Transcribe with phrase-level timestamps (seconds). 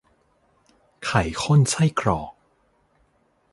[1.05, 2.31] ไข่ข้นไส้กรอก